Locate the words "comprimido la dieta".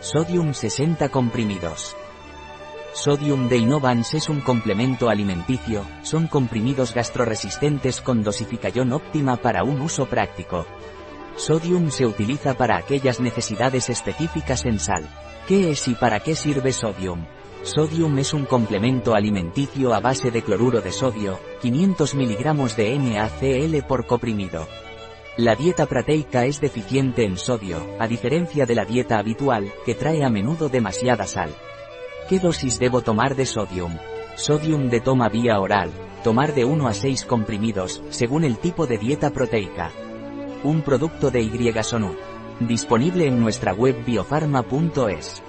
24.06-25.84